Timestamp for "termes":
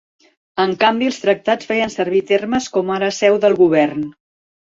2.33-2.69